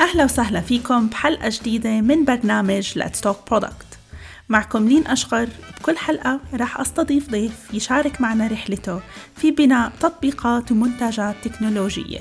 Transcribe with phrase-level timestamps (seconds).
[0.00, 3.96] أهلا وسهلا فيكم بحلقة جديدة من برنامج Let's Talk Product.
[4.48, 5.48] معكم لين أشغر
[5.80, 9.00] بكل حلقة راح أستضيف ضيف يشارك معنا رحلته
[9.36, 12.20] في بناء تطبيقات ومنتجات تكنولوجية.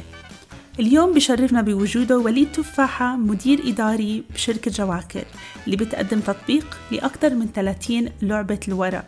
[0.80, 5.26] اليوم بشرفنا بوجوده وليد تفاحة مدير إداري بشركة جواكر
[5.66, 9.06] اللي بتقدم تطبيق لأكثر من 30 لعبة الورق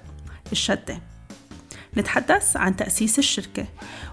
[0.52, 1.00] الشدة.
[1.98, 3.66] نتحدث عن تأسيس الشركة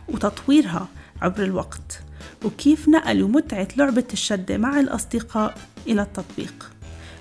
[0.08, 0.88] وتطويرها
[1.22, 2.01] عبر الوقت.
[2.44, 5.54] وكيف نقلوا متعة لعبة الشدة مع الأصدقاء
[5.86, 6.72] إلى التطبيق.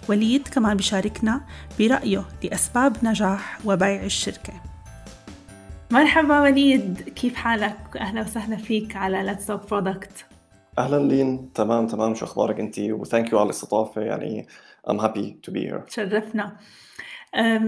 [0.10, 1.42] وليد كمان بيشاركنا
[1.80, 4.54] برأيه لأسباب نجاح وبيع الشركة.
[5.92, 10.24] مرحبا وليد كيف حالك؟ أهلا وسهلا فيك على Let's Talk Product.
[10.78, 11.54] أهلا لين.
[11.54, 12.16] تمام تمام.
[12.16, 14.02] شو أخبارك أنت؟ وثانك يو على الاستضافة.
[14.02, 14.48] يعني
[14.90, 15.86] I'm happy to be here.
[15.88, 16.58] تشرفنا.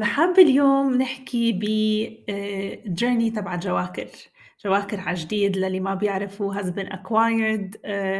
[0.01, 4.07] حابة اليوم نحكي بجيرني تبع جواكر
[4.65, 7.77] جواكر على جديد للي ما بيعرفوا has been acquired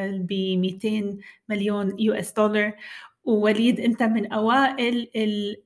[0.08, 1.18] ب 200
[1.50, 2.74] مليون يو اس دولار
[3.26, 5.10] ووليد انت من أوائل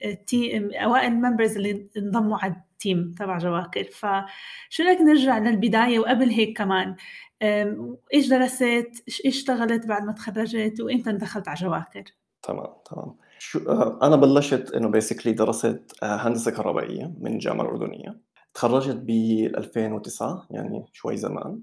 [0.06, 3.84] التيم أوائل الممبرز اللي انضموا على التيم تبع جواكر.
[3.84, 6.96] فشو لك نرجع للبداية وقبل هيك كمان؟
[8.14, 12.04] إيش درست؟ إيش اشتغلت بعد ما تخرجت؟ وإمتى دخلت على جواكر؟
[12.44, 13.16] تمام تمام.
[13.40, 18.27] شو آه، أنا بلشت إنه بيسكلي درست آه، هندسة كهربائية من الجامعة الأردنية.
[18.58, 19.10] تخرجت ب
[19.58, 21.62] 2009 يعني شوي زمان.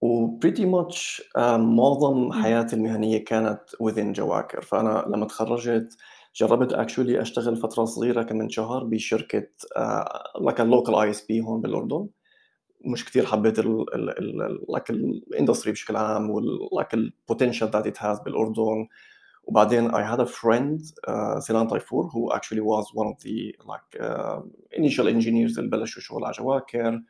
[0.00, 1.22] وبريتي ماتش
[1.58, 4.62] معظم حياتي المهنية كانت within جواكر.
[4.62, 5.96] فأنا لما تخرجت
[6.36, 9.48] جربت اكشولي أشتغل فترة صغيرة كمان شهر بشركة
[10.40, 12.08] لك اللوكال اي اس بي هون بالأردن.
[12.84, 18.20] مش كثير حبيت ال ال ال لك الاندستري بشكل عام ولك البوتنشال ذات ات هاز
[18.20, 18.88] بالأردن.
[19.45, 24.01] وبعدين I had a friend uh, سيلان طيفور who actually was one of the like
[24.01, 24.39] uh,
[24.77, 27.01] initial engineers اللي بلشوا شغل على جواكر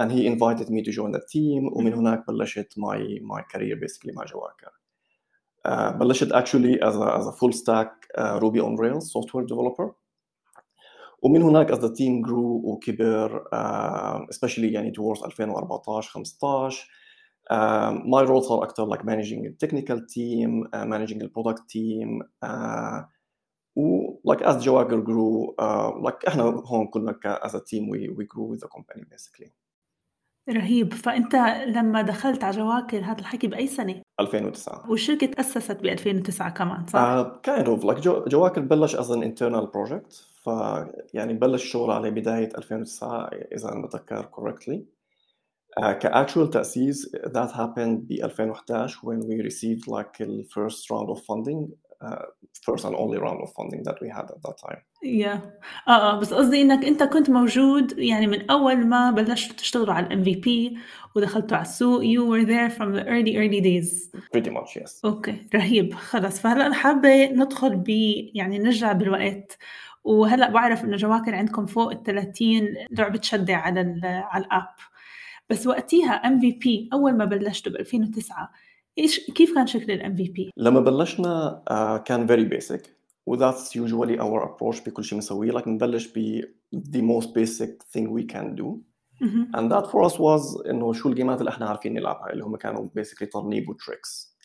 [0.00, 4.16] and he invited me to join the team ومن هناك بلشت my my career basically
[4.16, 4.72] مع جواكر
[5.68, 9.92] uh, بلشت actually as a, as a full stack uh, Ruby on Rails software developer
[11.22, 16.86] ومن هناك as the team grew وكبر uh, especially يعني towards 2014 15
[17.51, 22.21] Uh, my role صار أكثر like managing the technical team, uh, managing the product team,
[22.45, 23.03] uh,
[23.75, 28.09] و like as Jawager grew, uh, like إحنا هون كلنا ك- as a team we
[28.17, 29.51] we grew with the company basically.
[30.49, 31.35] رهيب فانت
[31.67, 34.89] لما دخلت على جواكر هذا الحكي باي سنه 2009.
[34.89, 39.67] والشركة تاسست ب 2009 كمان صح Uh, of like جو, جواكر بلش as an internal
[39.67, 40.13] project
[40.43, 40.47] ف
[41.13, 44.96] يعني بلش شغل عليه بداية 2009 إذا أنا بتذكر correctly.
[45.77, 51.19] Uh, كاكشوال تأسيس that happened ب 2011 when we received like the first round of
[51.23, 51.71] funding
[52.01, 52.25] uh,
[52.65, 54.81] first and only round of funding that we had at that time.
[55.03, 55.41] يا
[55.87, 60.23] آه بس قصدي إنك أنت كنت موجود يعني من أول ما بلشتوا تشتغلوا على الام
[60.23, 60.77] في بي
[61.15, 64.19] ودخلتوا على السوق you were there from the early early days.
[64.33, 65.05] Pretty much yes.
[65.05, 65.93] أوكي رهيب.
[65.93, 67.89] خلص فهلا حابة ندخل ب
[68.33, 69.57] يعني نرجع بالوقت.
[70.03, 74.67] وهلا بعرف إنه جواكر عندكم فوق ال 30 لعبة شدة على على الأب.
[75.49, 78.49] بس وقتها ام في بي أول ما بلشتوا ب 2009
[78.97, 82.87] إيش كيف كان شكل الام في بي؟ لما بلشنا uh, كان very basic.
[83.25, 86.41] و that's usually our approach بكل شيء بنسويه like بنبلش ب
[86.75, 88.79] the most basic thing we can do.
[89.57, 92.87] and that for us was إنه شو الجيمات اللي إحنا عارفين نلعبها اللي هم كانوا
[92.99, 94.37] basically ترنيب وتريكس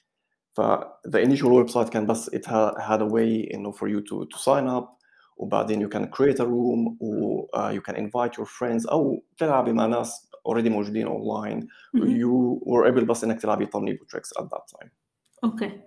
[0.53, 0.61] ف
[1.09, 4.39] the initial website كان بس it ha- had a way إنه for you to to
[4.41, 5.02] sign up.
[5.43, 9.73] وبعدين you can create a room و uh, you can invite your friends أو تلعبي
[9.73, 11.63] مع ناس already موجودين online.
[11.97, 14.89] you were able بس إنك تلعبي ترنيب وتريكس at that time.
[15.45, 15.81] أوكي.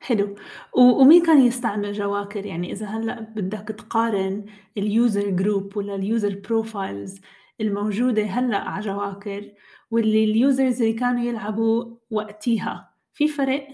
[0.00, 0.34] حلو.
[0.76, 4.44] و- ومين كان يستعمل جواكر؟ يعني إذا هلأ بدك تقارن
[4.78, 7.20] اليوزر جروب ولا اليوزر بروفايلز
[7.60, 9.52] الموجودة هلأ على جواكر
[9.90, 13.66] واللي اليوزرز اللي كانوا يلعبوا وقتيها في فرق؟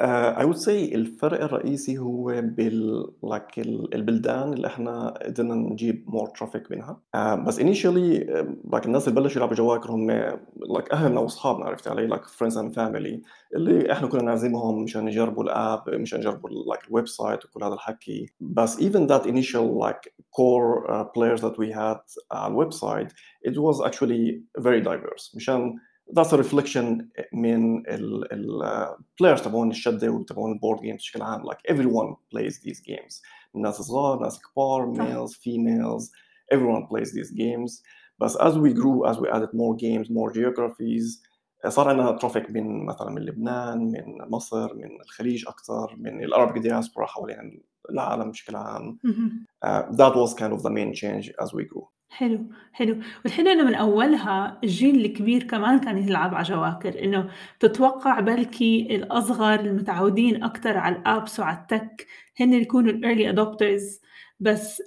[0.00, 6.04] Uh, I would say الفرق الرئيسي هو بال like ال- البلدان اللي إحنا قدرنا نجيب
[6.10, 7.00] more traffic منها.
[7.16, 8.46] uh, بس initially uh,
[8.76, 10.30] like الناس اللي بلشوا يلعبوا جواكر هم
[10.78, 13.20] like أهلنا وأصحابنا عرفت علي؟ like friends and family.
[13.54, 18.32] اللي إحنا كنا نعزمهم مشان نجربوا الآب مشان نجربوا like الويب سايت وكل هذا الحكي.
[18.40, 22.00] بس even that initial like core uh, players that we had
[22.32, 23.12] على الويب سايت
[23.48, 25.36] it was actually very diverse.
[25.36, 25.74] مشان
[26.17, 28.87] that's a reflection من ال ال
[29.23, 33.21] players تبعون الشدة وتبعون البورد جيمز بشكل عام like everyone plays these games
[33.55, 35.01] ناس صغار ناس كبار صح.
[35.01, 36.11] males females
[36.53, 37.83] everyone plays these games
[38.19, 41.31] بس as we grew as we added more games more geographies
[41.67, 47.05] صار عندنا ترافيك من مثلا من لبنان من مصر من الخليج اكثر من الارابيك دياسبورا
[47.05, 49.45] حوالين العالم بشكل عام مهم.
[49.65, 53.64] uh, that was kind of the main change as we grew حلو، حلو، والحلو إنه
[53.64, 57.30] من أولها الجيل الكبير كمان كان يلعب على جواكر، إنه
[57.60, 62.04] تتوقع بلكي الأصغر المتعودين أكتر على الapps وعلى الtech
[62.40, 64.06] هن يكونوا الearly adopters.
[64.40, 64.82] بس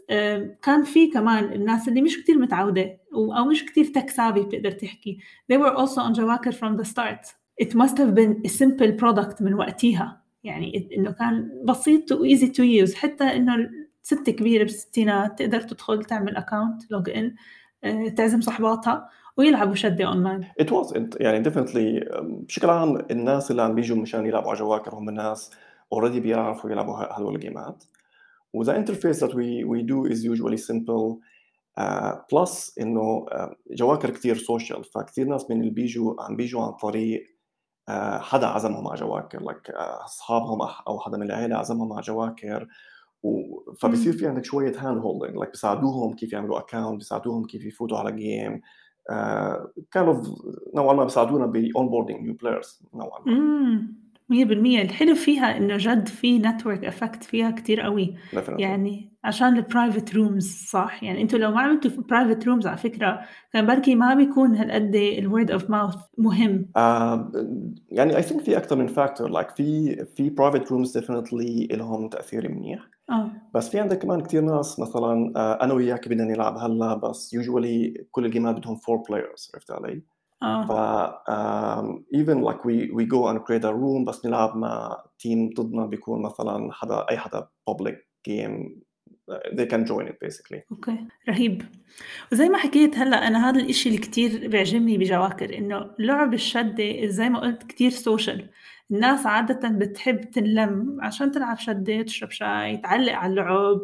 [0.61, 5.19] كان في كمان الناس اللي مش كتير متعودة أو مش كتير tech savvy بتقدر تحكي.
[5.53, 7.33] They were also on جواكر from the start.
[7.63, 10.21] It must have been a simple product من وقتيها.
[10.43, 12.95] يعني إنه كان بسيط وeasy to use.
[12.95, 13.69] حتى إنه
[14.09, 17.35] ست كبيرة بالستينات تقدر تدخل تعمل اكونت لوج ان
[18.15, 20.45] تعزم صحباتها ويلعبوا شدة اونلاين.
[20.61, 25.09] Was it, يعني definitely بشكل عام الناس اللي عم بيجوا مشان يلعبوا على جواكر هم
[25.09, 25.51] الناس
[25.95, 27.83] already بيعرفوا يلعبوا هدول الجيمات.
[28.53, 31.17] و the interface that we we do is usually simple
[31.79, 33.25] uh, plus إنه
[33.71, 37.23] جواكر كثير سوشيال فكثير ناس من اللي بيجوا عم بيجوا عن طريق
[37.89, 42.67] uh, حدا عزمهم على جواكر like أصحابهم أو حدا من العيلة عزمهم على جواكر
[43.79, 48.11] فبصير في عندك شوية هاند هولدنج لايك بيساعدوهم كيف يعملوا اكونت بيساعدوهم كيف يفوتوا على
[48.11, 48.61] جيم
[49.91, 50.27] كان اوف
[50.75, 53.99] نوعا ما بيساعدونا باون بوردينج نيو بلايرز نوعا ما.
[54.33, 58.15] 100% الحلو فيها إنه جد في network effect فيها كتير قوي.
[58.35, 58.59] Definitely.
[58.59, 63.19] يعني عشان البرايفت رومز صح؟ يعني أنتوا لو ما عملتوا برايفت رومز على فكرة
[63.53, 66.65] كان بركي ما بيكون هالقد الورد اوف ماوث مهم.
[66.75, 67.31] آه
[67.89, 72.51] يعني اي ثينك في أكثر من فاكتور لايك في في برايفت رومز ديفينتلي لهم تأثير
[72.51, 72.79] منيح.
[73.09, 73.31] آه.
[73.53, 78.05] بس في عندك كمان كثير ناس مثلا آه أنا وياك بدنا نلعب هلا بس يوجوالي
[78.11, 80.03] كل الجيمات بدهم فور بلايرز عرفت علي؟
[80.43, 80.65] آه.
[80.67, 80.71] ف
[82.15, 86.21] even like we we go and create a room بس نلعب مع تيم ضدنا بيكون
[86.21, 87.95] مثلا حدا أي حدا public
[88.29, 88.69] game
[89.55, 90.59] they can join it basically.
[90.71, 90.97] أوكي.
[91.29, 91.61] رهيب.
[92.31, 97.29] وزي ما حكيت هلأ أنا هذا الإشي اللي كتير بيعجبني بجواكر إنه لعب الشدة زي
[97.29, 98.49] ما قلت كتير سوشيال
[98.91, 103.81] الناس عادة بتحب تنلم عشان تلعب شدة تشرب شاي تعلق على اللعب.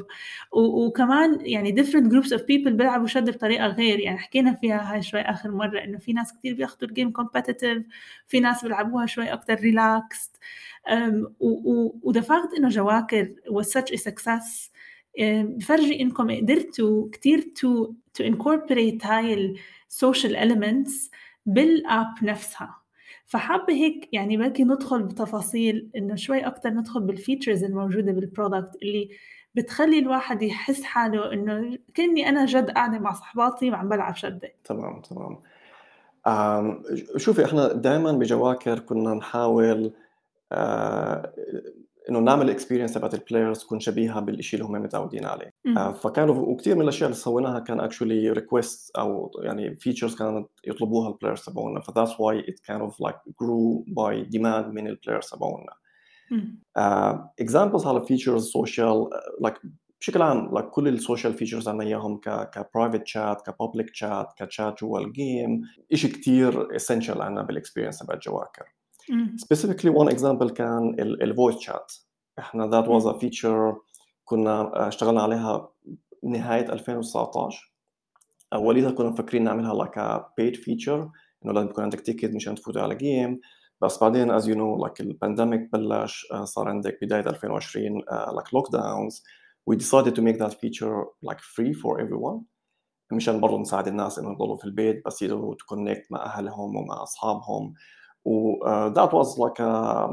[0.51, 3.99] و- وكمان يعني different groups of people بيلعبوا شدة بطريقة غير.
[3.99, 7.81] يعني حكينا فيها هاي شوي آخر مرة إنه في ناس كتير بياخدوا الجيم competitive
[8.27, 10.31] في ناس بيلعبوها شوي أكتر relaxed.
[10.89, 14.69] um, و the fact إنه جواكر was such a success
[15.19, 19.55] بفرجي إنكم قدرتوا كتير to to incorporate هاي
[19.89, 21.09] السوشيال elements
[21.45, 22.75] بالاب نفسها.
[23.25, 29.09] فحابة هيك يعني بلكي ندخل بتفاصيل إنه شوي أكتر ندخل بالفيتشرز الموجودة بالبرودكت اللي
[29.55, 34.53] بتخلي الواحد يحس حاله إنه كأني أنا جد قاعدة مع صحباتي وعم بلعب شدة.
[34.63, 35.37] تمام تمام.
[37.17, 39.91] شوفي إحنا دائما بجواكر كنا نحاول
[40.51, 41.33] آه،
[42.09, 45.53] إنه نعمل الاكسبيرينس تبعت البلايرز تكون شبيهة بالشيء اللي هم متعودين عليه.
[45.77, 51.09] آه، فكانوا وكثير من الأشياء اللي سويناها كان اكشولي ريكويست أو يعني فيتشرز كانت يطلبوها
[51.09, 55.73] البلايرز تبعونا فذاتس واي ات كان اوف لايك جرو باي ديماند من البلايرز تبعونا.
[57.39, 59.09] اكزامبلز على فيتشرز سوشيال
[59.41, 59.55] لايك
[60.01, 64.99] بشكل عام لايك كل السوشيال فيتشرز عندنا إياهم ك كبرايفت شات كبابليك شات كشات جوا
[64.99, 65.61] الجيم
[65.93, 68.74] شيء كثير اسينشال عندنا بالاكسبيرينس تبع جواكر
[69.37, 71.93] specifically one example كان الفويس شات
[72.39, 73.75] إحنا that was a feature
[74.25, 75.69] كنا اشتغلنا عليها
[76.23, 77.73] نهاية 2019
[78.53, 81.09] اوليها كنا مفكرين نعملها like a paid feature
[81.45, 83.39] إنه لازم يكون عندك تيكت مشان تفوت على جيم
[83.81, 88.49] بس بعدين as you know like البانديميك بلش uh, صار عندك بداية 2020 uh, like
[88.49, 89.21] lockdowns.
[89.69, 92.41] We decided to make that feature like free for everyone.
[93.11, 97.73] مشان برضه نساعد الناس انه يضلوا في البيت بس يقدروا تكونكت مع أهلهم ومع أصحابهم.
[98.94, 100.08] that was like a,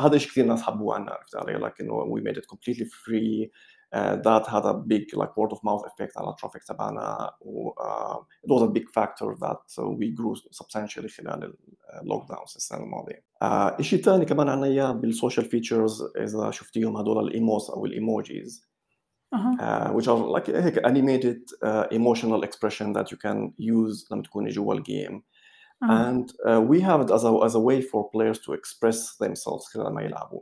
[0.00, 3.50] هذا الشيء كثير ناس حبوه عنا عرفت علي like انه we made it completely free
[3.94, 8.16] uh, that had a big like word of mouth effect على الترافيك تبعنا و uh,
[8.46, 11.54] it was a big factor that uh, we grew substantially خلال
[12.02, 13.24] اللوك داونز السنه الماضيه.
[13.44, 18.66] uh, شيء ثاني كمان عنا اياه بالسوشيال فيتشرز اذا شفتيهم هدول الايموز او الايموجيز
[19.34, 24.22] أها uh, which are like هيك animated uh, emotional expression that you can use لما
[24.22, 25.22] تكوني جوا الجيم
[25.82, 29.16] أها and uh, we have it as a, as a way for players to express
[29.16, 30.40] themselves خلال ما يلعبوا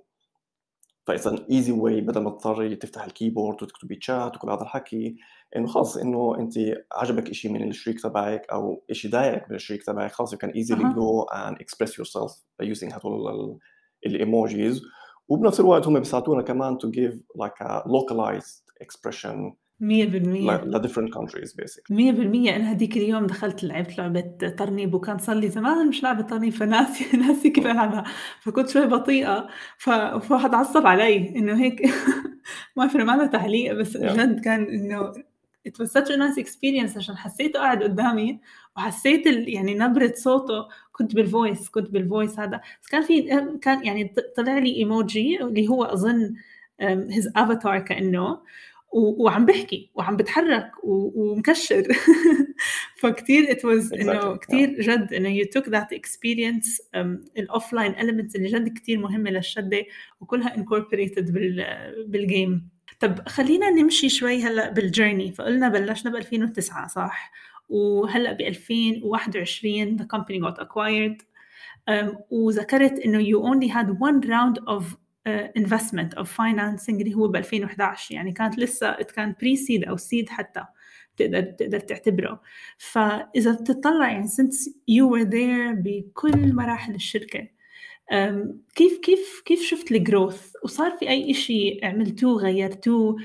[1.06, 5.16] فإتس an easy way بدل ما تضطري تفتح الكيبورد وتكتبي تشات وكل هذا الحكي
[5.56, 6.54] انه خلص انه انت
[6.92, 10.84] عجبك شيء من الشريك تبعك او شيء ضايقك من الشريك تبعك خلص you can easily
[10.84, 10.94] أها.
[10.94, 13.58] go and express yourself using هدول
[14.06, 14.82] الايموجيز
[15.28, 21.49] وبنفس الوقت هم بيساعدونا كمان to give like a localized expression 100% ل different countries
[21.61, 21.91] basically.
[21.91, 22.55] مية بالمية.
[22.55, 24.21] أنا هديك اليوم دخلت لعبت لعبة
[24.57, 28.03] ترنيب وكان صار لي زمان مش لعبة ترنيب فناسي ناسي كيف ألعبها.
[28.39, 29.47] فكنت شوي بطيئة.
[29.77, 31.81] ف- فواحد عصب علي إنه هيك
[32.77, 34.01] ما في ما له تعليق بس Yeah.
[34.01, 35.11] جد كان إنه
[35.69, 38.39] it was such a nice experience عشان حسيته قاعد قدامي
[38.77, 39.49] وحسيت ال...
[39.49, 40.67] يعني نبرة صوته.
[40.91, 42.61] كنت بالفويس كنت بالفويس هذا.
[42.83, 43.21] بس كان في
[43.61, 46.33] كان يعني طلع لي ايموجي اللي هو أظن
[46.81, 48.37] um, his avatar كأنه.
[48.91, 51.87] وعم بحكي وعم بتحرك ومكشر.
[53.01, 56.95] فكتير it was إنه كتير جد إنه you took that experience
[57.37, 59.85] الاوفلاين elements اللي جد كتير مهمة للشدة
[60.21, 61.31] وكلها incorporated
[62.07, 62.69] بالجيم
[62.99, 67.31] طب خلينا نمشي شوي هلأ بالجيرني فقلنا بلشنا ب 2009 صح؟
[67.69, 71.23] وهلأ ب 2021 the company got acquired.
[71.89, 74.83] Um, وذكرت إنه you only had one round of
[75.59, 80.29] investment of financing اللي هو ب 2011 يعني كانت لسه كان بري سيد أو سيد
[80.29, 80.65] حتى
[81.17, 82.41] تقدر تقدر تعتبره.
[82.77, 87.58] فإذا بتطلع يعني since you were there بكل مراحل الشركة
[88.75, 93.15] كيف كيف كيف شفت الجروث وصار في أي شيء عملتوه غيرتوه؟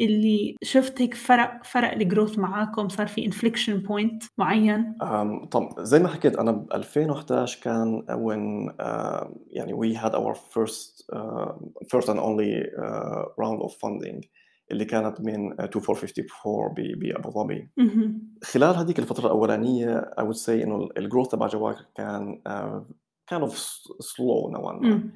[0.00, 4.94] اللي شفت هيك فرق فرق الجروث معاكم؟ صار في انفليكشن بوينت معين؟
[5.50, 11.04] طب زي ما حكيت أنا ب 2011 كان when uh, يعني we had our first
[11.12, 11.52] uh,
[11.94, 14.28] first and only uh, round of funding
[14.70, 17.68] اللي كانت من 2454 بابو ظبي.
[18.44, 22.92] خلال هذيك الفترة الأولانية I would say إنه الجروث تبع جواكر كان uh,
[23.34, 23.52] kind of
[24.02, 25.10] slow نوعا ما.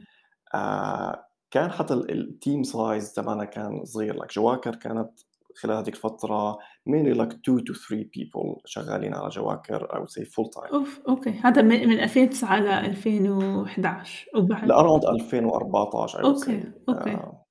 [0.54, 4.16] آه كان حتى التيم سايز تبعنا كان صغير.
[4.16, 5.10] لك جواكر كانت
[5.56, 6.58] خلال هذيك الفترة
[6.90, 10.72] mainly like 2 to 3 people شغالين على جواكر I would say full time.
[10.74, 11.30] أوف أوكي.
[11.30, 16.66] هذا من, من 2009 ل 2011 وبعد ل around 2014 I would أوكي say.
[16.88, 17.10] أوكي.
[17.10, 17.44] آه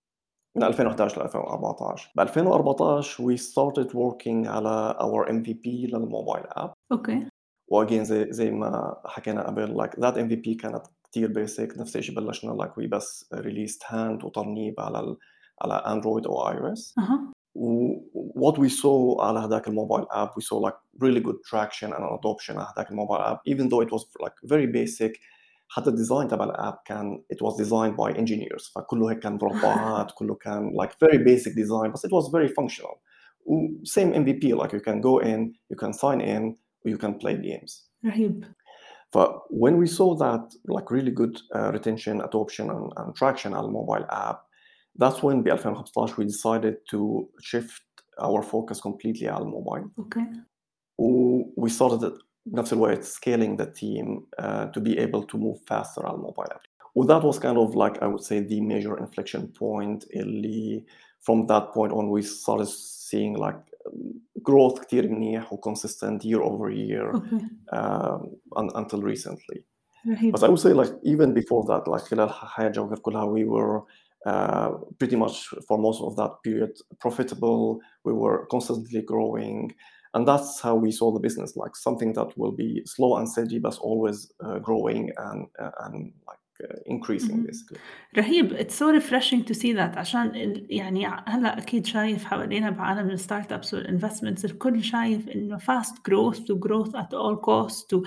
[0.57, 7.28] من 2011 ل 2014 ب 2014 we started working على our MVP للموبايل اب أوكي.
[7.68, 12.64] واجين زي زي ما حكينا قبل like that MVP كانت كتير بيسك نفس الشيء بلشنا
[12.64, 15.16] like we بس ريليست هاند وترنيب على ال
[15.62, 16.94] على اندرويد او اي او اس
[18.44, 22.56] what we saw على هذاك الموبايل اب we saw like really good traction and adoption
[22.56, 25.12] على هذاك الموبايل اب even though it was like very basic
[25.68, 30.34] حتى الديزاين تبع الاب كان it was designed by engineers فكله هيك كان مربعات كله
[30.34, 32.94] كان like very basic design but it was very functional
[33.84, 37.90] same MVP like you can go in you can sign in you can play games
[38.04, 38.44] رهيب
[39.14, 43.66] But when we saw that like really good uh, retention, adoption and, and traction على
[43.66, 44.40] الموبايل app,
[44.98, 47.82] that's when ب 2015 we decided to shift
[48.20, 49.90] our focus completely على الموبايل.
[50.00, 50.26] Okay.
[51.56, 52.12] we started
[52.46, 56.62] بنفس الوقت scaling the team uh, to be able to move faster على الموبايل app.
[56.96, 60.84] Well, that was kind of like I would say the major inflection point اللي
[61.20, 63.60] from that point on we started seeing like
[64.48, 67.44] growth كتير منيح و consistent year over year Okay.
[67.72, 68.20] um,
[68.56, 69.64] un- until recently.
[70.06, 73.44] رهيب But I would say like even before that like خلال حياة جوكر كلها we
[73.44, 73.82] were
[74.26, 75.36] uh, pretty much
[75.68, 76.72] for most of that period
[77.04, 77.78] profitable.
[78.04, 79.74] We were constantly growing.
[80.14, 83.58] And that's how we saw the business like something that will be slow and steady,
[83.66, 85.94] but always uh, growing and, uh, and
[86.28, 86.47] like uh,
[86.88, 87.46] increasing Mhm.
[87.46, 87.78] basically.
[88.18, 93.10] رهيب it's so refreshing to see that عشان ال- يعني هلا اكيد شايف حوالينا بعالم
[93.10, 98.02] الستارت ابس والانفستمنتس الكل شايف انه fast growth و growth at all cost و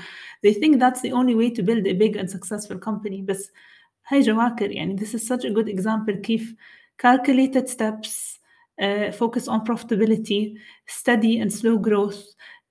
[0.48, 3.52] they think that's the only way to build a big and successful company بس
[4.08, 6.56] هاي جواكر يعني this is such a good example كيف
[7.06, 8.38] calculated steps
[8.82, 10.58] uh, focus on profitability
[11.00, 12.22] steady and slow growth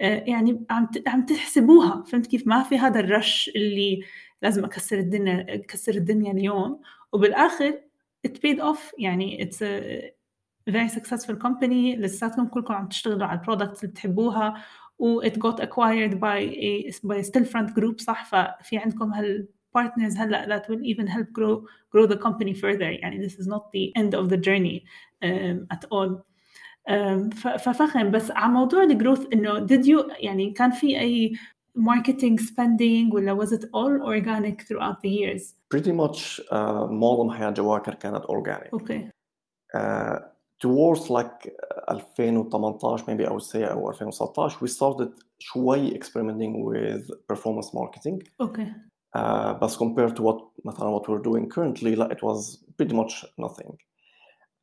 [0.03, 4.01] uh, يعني عم ت- عم تحسبوها فهمت كيف ما في هذا الرش اللي
[4.42, 6.82] لازم اكسر الدنيا اكسر الدنيا اليوم
[7.14, 7.82] وبالاخر
[8.28, 13.92] it paid off يعني a very successful company لساتكم كلكم عم تشتغلوا على البرودكتس اللي
[13.92, 14.64] بتحبوها
[15.00, 20.58] و it got acquired by a by Stillfront group صح ففي عندكم هال partners هلا
[20.58, 24.14] that will even help grow grow the company further يعني this is not the end
[24.14, 24.84] of the journey
[25.24, 26.22] um, at all
[26.90, 31.34] um, ففخم بس على موضوع الجروث انه did you يعني كان في اي
[31.77, 37.51] marketing spending ولا was it all organic throughout the years؟ Pretty much uh, معظم حياة
[37.51, 38.73] جواكر كانت organic.
[38.73, 39.11] اوكي
[39.77, 40.19] Uh,
[40.59, 41.53] towards like
[41.91, 45.09] 2018 maybe I would say أو 2019 we started
[45.39, 48.73] شوي experimenting with performance marketing اوكي
[49.17, 53.25] uh, but compared to what مثلا what we're doing currently لا, it was pretty much
[53.39, 53.77] nothing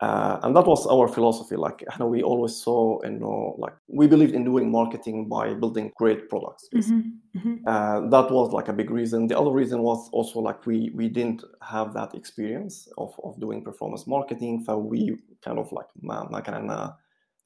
[0.04, 4.36] uh, and that was our philosophy like احنا we always saw انه like we believed
[4.36, 7.20] in doing marketing by building great products مهم.
[7.36, 7.64] مهم.
[7.68, 9.28] uh, that was like a big reason.
[9.28, 13.60] The other reason was also like we we didn't have that experience of, of doing
[13.70, 15.00] performance marketing, so we
[15.46, 16.98] kind of like ما ما كان عندنا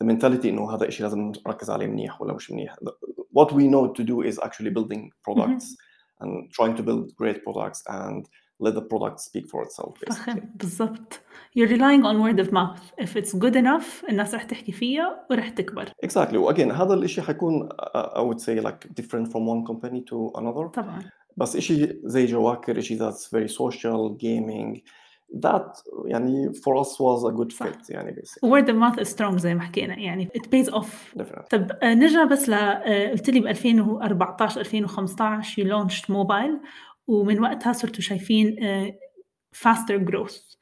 [0.03, 2.75] the mentality انه هذا الشيء لازم نركز عليه منيح ولا مش منيح.
[3.39, 5.67] What we know to do is actually building products
[6.21, 8.25] and trying to build great products and
[8.59, 10.15] let the product speak for itself basically.
[10.15, 11.21] فخم بالضبط
[11.57, 15.49] you're relying on word of mouth if it's good enough الناس رح تحكي فيها ورح
[15.49, 16.53] تكبر Exactly.
[16.53, 20.67] Again هذا الشيء حيكون uh, I would say like different from one company to another.
[20.73, 21.03] طبعا
[21.37, 24.81] بس إشي زي جواكر إشي that's very social gaming
[25.45, 27.65] that يعني for us was a good صح.
[27.67, 31.19] fit يعني basically word of mouth is strong زي ما حكينا يعني it pays off
[31.19, 36.59] definitely طب آه، نرجع بس ل آه، قلت لي ب 2014 2015 you launched موبايل
[37.06, 38.92] ومن وقتها صرتوا شايفين آه،
[39.56, 40.56] faster growth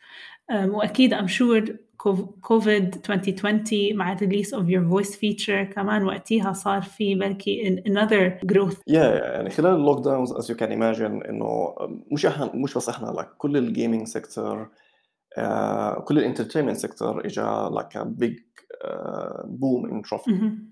[0.52, 1.72] وأكيد I'm sure
[2.40, 8.46] كوفيد 2020 مع الريليس of your voice feature كمان وقتها صار في بركي an- another
[8.52, 11.74] growth yeah يعني خلال اللوك داونز as you can imagine إنه
[12.12, 14.68] مش إحنا مش بس إحنا like كل الجيمنج سيكتور
[16.04, 17.42] كل الانترتينمنت سيكتور اجى
[17.80, 18.36] like a big
[18.84, 20.70] uh, boom in traffic مهم.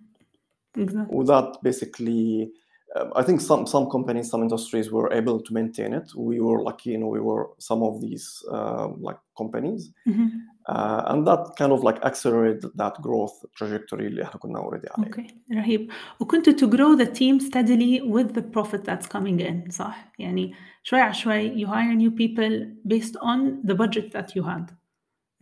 [0.78, 1.14] exactly.
[1.14, 2.48] without basically
[2.95, 6.07] um, I think some some companies, some industries were able to maintain it.
[6.15, 10.29] We were lucky, you know, we were some of these um, like companies, مهم.
[10.69, 15.07] uh, and that kind of like accelerated that growth trajectory اللي احنا كنا already عليه.
[15.07, 20.11] اوكي رهيب وكنتوا to grow the team steadily with the profit that's coming in صح
[20.19, 20.53] يعني
[20.83, 24.71] شوي على شوي you hire new people based on the budget that you had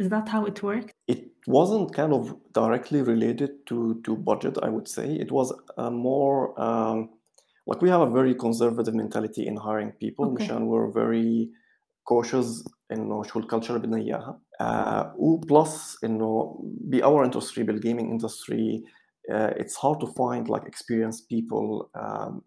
[0.02, 1.22] is that how it worked It
[1.60, 2.24] wasn't kind of
[2.60, 5.08] directly related to to budget, I would say.
[5.26, 5.48] It was
[5.78, 6.38] a more
[6.68, 6.98] um,
[7.70, 10.26] like we have a very conservative mentality in hiring people.
[10.26, 10.44] Okay.
[10.44, 11.50] مشان we're very
[12.04, 14.42] cautious انه شو الكالتشر بدنا اياها.
[14.62, 18.84] Uh, وبلس انه ب our industry بالgaming industry
[19.32, 22.42] uh, it's hard to find like experienced people um,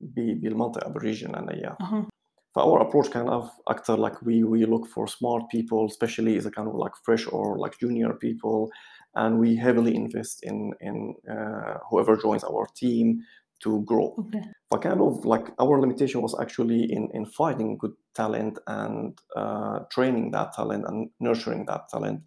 [0.00, 1.76] ب- بالمنطقة بالريجن عنا اياها.
[1.80, 2.06] اها
[2.54, 6.46] ف our approach kind of actor like we we look for smart people, especially as
[6.46, 8.58] a kind of like fresh or like junior people,
[9.22, 10.56] and we heavily invest in
[10.88, 10.96] in
[11.34, 13.06] uh, whoever joins our team
[13.63, 14.15] to grow.
[14.19, 14.43] Okay.
[14.69, 19.79] But kind of like our limitation was actually in, in finding good talent and uh,
[19.91, 22.21] training that talent and nurturing that talent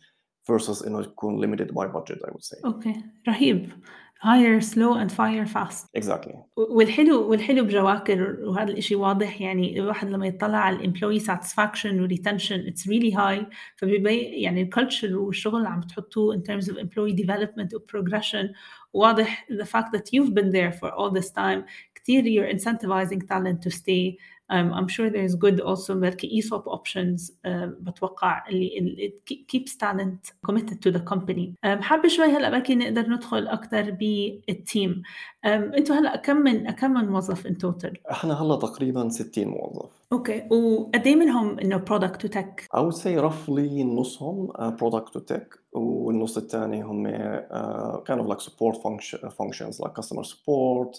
[0.47, 2.57] versus you know limited by budget, I would say.
[2.65, 2.97] Okay,
[3.27, 3.73] Rahib,
[4.22, 6.36] hire slow and fire fast Exactly.
[6.58, 12.88] والحلو والحلو بجواكر وهذا الاشي واضح يعني الواحد لما يطلع على الامبلوي ساتسفاكشن والريتنشن اتس
[12.88, 17.80] ريلي هاي فبيبين يعني الكالتشر والشغل اللي عم تحطوه in terms of employee development و
[17.80, 18.56] progression
[18.94, 23.68] واضح the fact that you've been there for all this time كتير you're incentivizing talent
[23.68, 24.16] to stay
[24.51, 30.51] um, I'm sure there's good also بركي ESOP options um, بتوقع اللي, it keeps talent
[30.51, 35.02] committed to the company um, حابة شوي هلأ بركي نقدر ندخل أكتر بالتيم
[35.47, 40.01] um, أنتوا هلأ كم من كم من موظف in total؟ إحنا هلأ تقريبا 60 موظف.
[40.12, 45.14] اوكي وقد ايه منهم انه product to tech؟ I would say roughly نصهم uh, product
[45.14, 50.92] to tech والنص الثاني هم uh, kind of like support function, functions like customer support,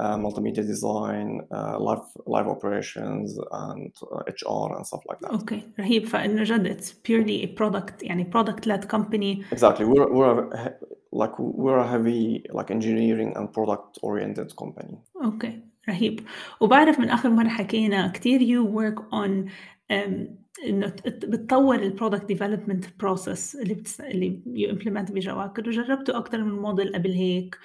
[0.00, 3.28] uh, multimedia design, uh, live live operations,
[3.64, 5.30] and uh, HR and stuff like that.
[5.32, 10.38] اوكي رهيب فانه جد it's purely a product يعني product led company Exactly, we're we're
[10.52, 10.86] a, he-
[11.22, 14.96] like we're a heavy like engineering and product oriented company.
[15.24, 16.19] اوكي رهيب.
[16.59, 19.49] وبعرف من آخر مرة حكينا كثير work on
[19.93, 24.01] um, إنه بتطور البرودكت ديفلوبمنت بروسيس اللي بتس...
[24.01, 25.67] اللي you implement بجواكر.
[25.67, 27.57] وجربتوا أكثر من موديل قبل هيك.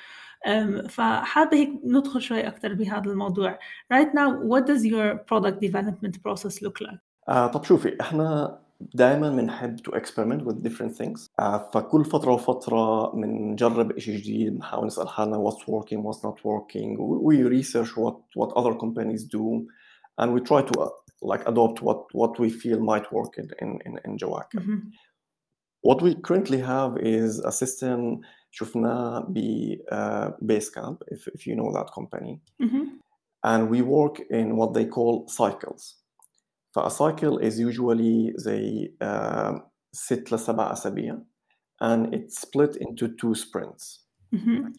[0.46, 3.58] um, فحابة هيك ندخل شوي أكثر بهذا الموضوع.
[3.92, 6.98] Now what does your product development process look like?
[7.28, 8.58] آه طب شوفي إحنا
[8.93, 14.85] دائما بنحب to experiment with different things آه فكل فترة وفترة بنجرب اشي جديد بنحاول
[14.87, 19.67] نسأل حالنا what's working what's not working we research what what other companies do
[20.19, 20.89] and we try to uh,
[21.21, 24.55] like adopt what what we feel might work in in in, in Jawaka.
[24.55, 24.91] مهم.
[25.83, 29.37] What we currently have is a system شفناه ب
[29.91, 32.87] uh, Basecamp if if you know that company مهم.
[33.43, 35.95] and we work in what they call cycles.
[36.75, 39.59] فا cycle is usually زي uh,
[39.91, 41.17] ست لسبع أسابيع
[41.83, 44.05] and it's split into two sprints.
[44.31, 44.73] مهم.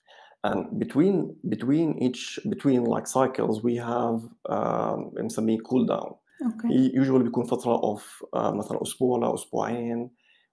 [0.45, 6.15] And between between each between like cycles we have um, بنسميه cool down.
[6.45, 8.01] اوكي هي usually بيكون فترة of
[8.37, 10.11] uh, مثلا أسبوع لأسبوعين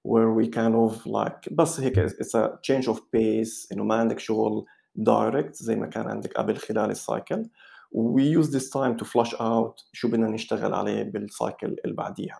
[0.08, 4.20] where we kind of like بس هيك it's a change of pace إنه ما عندك
[4.20, 4.66] شغل
[5.00, 7.50] direct زي ما كان عندك قبل خلال السايكل
[7.94, 12.40] we use this time to flush out شو بدنا نشتغل عليه بالسايكل اللي بعديها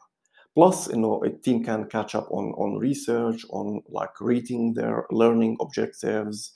[0.60, 6.54] plus إنه التيم can catch up on on research on like reading their learning objectives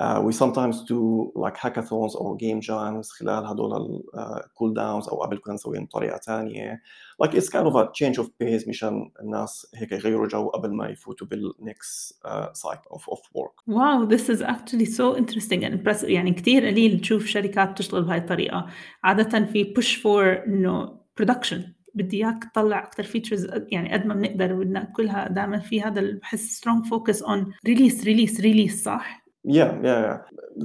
[0.00, 5.08] Uh, we sometimes do like hackathons or game jams خلال هدول ال uh, cool downs
[5.08, 6.80] أو قبل كنا نسويهم بطريقة تانية
[7.22, 10.88] like it's kind of a change of pace مشان الناس هيك يغيروا جو قبل ما
[10.88, 15.74] يفوتوا بال next uh, cycle of, of work واو this is actually so interesting and
[15.74, 18.66] impressive يعني كتير قليل تشوف شركات تشتغل بهاي الطريقة
[19.04, 21.58] عادة في push for إنه production
[21.94, 26.18] بدي اياك تطلع اكثر فيتشرز يعني قد ما بنقدر بدنا كلها دائما في هذا ال-
[26.18, 30.17] بحس strong focus on release release release صح؟ yeah, yeah, yeah.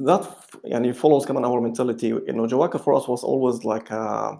[0.04, 0.22] That
[0.70, 2.08] and it follows kind of our mentality.
[2.08, 4.38] You know, Jawaker for us was always like uh, a,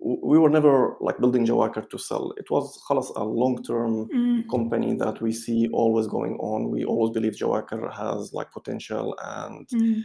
[0.00, 2.32] we were never like building Jawaker to sell.
[2.36, 4.50] It was خلاص a long-term mm.
[4.50, 6.70] company that we see always going on.
[6.70, 10.02] We always believe Jawaker has like potential, and mm.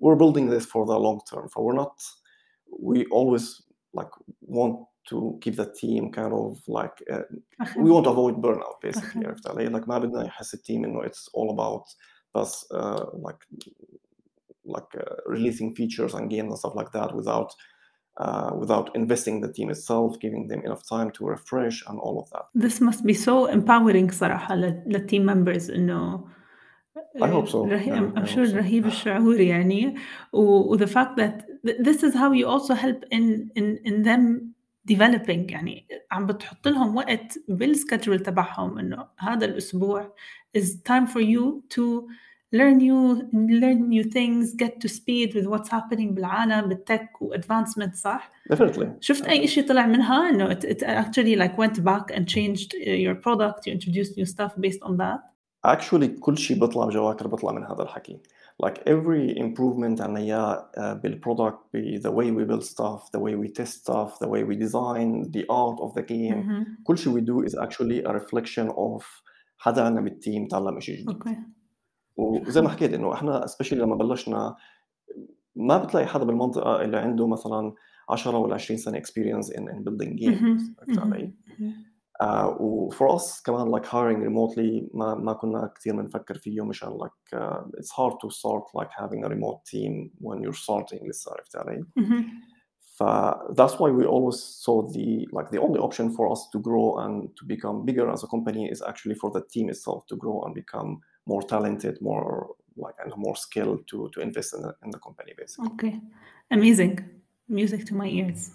[0.00, 1.48] we're building this for the long term.
[1.48, 2.00] For we're not,
[2.78, 3.62] we always
[3.94, 4.10] like
[4.42, 7.22] want to keep the team kind of like uh,
[7.76, 9.24] we want to avoid burnout basically.
[9.24, 11.84] like ما بدنا يحس التيم انه it's all about
[12.35, 13.41] بس uh, like
[14.75, 17.49] like uh, releasing features and games and stuff like that without
[18.23, 22.27] uh, without investing the team itself, giving them enough time to refresh and all of
[22.33, 22.45] that.
[22.65, 26.23] This must be so empowering صراحة لل- للتيم members إنه
[27.21, 27.55] I hope so.
[27.65, 28.55] رهيب, Yeah, I'm I sure hope so.
[28.57, 29.95] رهيب الشعور يعني
[30.33, 30.41] و,
[30.73, 34.53] و the fact that th- this is how you also help in in in them
[34.92, 40.14] developing يعني عم بتحط لهم وقت بالسكجول تبعهم إنه هذا الأسبوع
[40.58, 42.08] is time for you to
[42.52, 43.28] learn new
[43.62, 48.86] learn new things get to speed with what's happening بالعالم بالتك و advancement صح؟ Definitely.
[49.00, 52.90] شفت أي شيء طلع منها إنه it, it actually like went back and changed uh,
[52.90, 55.20] your product you introduced new stuff based on that
[55.66, 58.18] Actually كل شيء بيطلع بجواكر بيطلع من هذا الحكي.
[58.65, 63.35] Like every improvement عنا إياه uh, بالproduct, ب- the way we build stuff, the way
[63.35, 66.35] we test stuff, the way we design, the art of the game.
[66.35, 66.77] مهم.
[66.83, 69.03] كل شيء we do is actually a reflection of
[69.57, 71.09] حدا عنا بالتيم تعلم شيء جديد.
[71.09, 71.37] اوكي
[72.17, 74.55] وزي ما حكيت انه احنا especially لما بلشنا
[75.55, 77.73] ما بتلاقي حدا بالمنطقه اللي عنده مثلا
[78.09, 80.75] 10 ولا 20 سنه experience in, in building games مهم.
[80.79, 81.13] عرفت مهم.
[81.13, 81.33] علي؟
[82.21, 86.89] آه و for us كمان like hiring remotely ما ما كنا كثير بنفكر فيه مشان
[86.89, 91.31] like uh, it's hard to start like having a remote team when you're starting لسه
[91.31, 92.25] عرفت علي؟ مهم.
[92.79, 93.03] ف
[93.49, 97.15] that's why we always saw the like the only option for us to grow and
[97.37, 100.53] to become bigger as a company is actually for the team itself to grow and
[100.53, 100.89] become
[101.31, 105.31] more talented, more like and more skilled to to invest in the, in the company
[105.41, 105.69] basically.
[105.73, 105.93] Okay.
[106.51, 106.95] Amazing.
[107.49, 108.51] Music to my ears.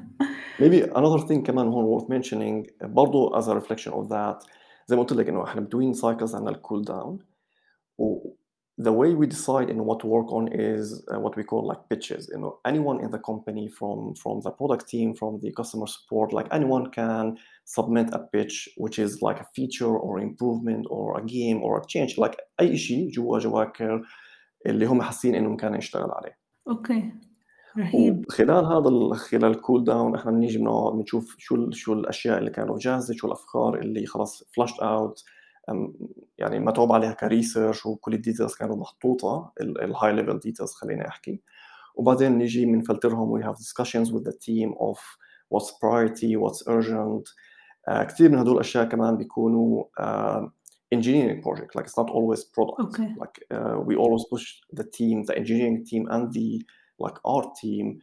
[0.59, 4.45] Maybe another thing كمان هون worth mentioning برضو as a reflection of that
[4.87, 7.19] زي ما قلت لك انه احنا between cycles عندنا الكول داون
[7.97, 8.29] و
[8.81, 11.81] the way we decide in what to work on is uh, what we call like
[11.89, 12.29] pitches.
[12.33, 16.27] You know, anyone in the company, from from the product team, from the customer support,
[16.37, 17.25] like anyone can
[17.75, 21.85] submit a pitch, which is like a feature or improvement or a game or a
[21.93, 24.01] change, like أي شيء جوا جواكر
[24.65, 26.37] اللي هم حاسين انه مكان يشتغل عليه.
[26.67, 27.11] اوكي
[27.78, 28.24] رهيب.
[28.28, 32.78] وخلال هذا ال- خلال الكول داون إحنا بنيجي بنقعد بنشوف شو شو الأشياء اللي كانوا
[32.78, 35.24] جاهزة شو الأفكار اللي خلاص فلاشت اوت
[36.38, 41.40] يعني متعوب عليها كريسيرش وكل الديتيلز كانوا محطوطة الهاي ليفل ديتيلز خليني أحكي.
[41.94, 44.98] وبعدين نيجي بنفلترهم have discussions with the team of
[45.54, 47.28] what's priority what's urgent.
[47.90, 50.42] uh, كثير من هدول الأشياء كمان بيكونوا uh,
[50.94, 52.80] engineering project like it's not always product.
[52.80, 53.08] Okay.
[53.22, 56.62] like uh, we always push the team the engineering team and the
[57.02, 57.98] like our team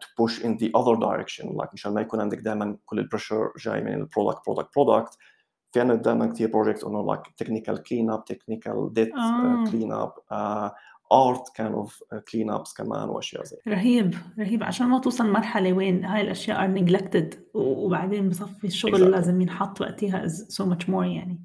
[0.00, 1.46] to push in the other direction.
[1.56, 5.18] Like مشان ما يكون عندك دائما كل البريشر جاي من البرودكت برودكت برودكت
[5.72, 9.12] في عندنا دائما كثير بروجكت انه لايك تكنيكال كلين اب تكنيكال ديت
[9.70, 10.12] كلين اب
[11.12, 14.62] ارت كان اوف كلين ابس كمان واشياء زي رهيب رهيب.
[14.62, 19.10] عشان ما توصل مرحلة وين هاي الأشياء ار نيجلكتد وبعدين بصفي الشغل exactly.
[19.10, 21.40] لازم ينحط وقتها سو ماتش مور يعني.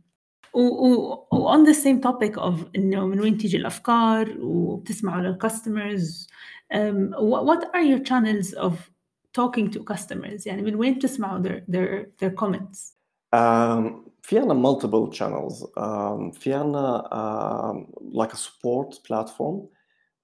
[0.55, 6.27] و, و, و on the same topic of إنه من وين تيجي الأفكار وبتسمعوا للكاستمرز
[6.75, 8.91] um, what, what are your channels of
[9.33, 12.97] talking to customers يعني من وين بتسمعوا their, their, their comments
[13.35, 15.65] Um, في عنا multiple channels.
[15.77, 19.69] Um, في عنا um, like a support platform